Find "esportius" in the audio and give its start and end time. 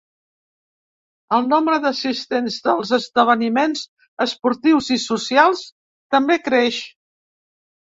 4.27-4.91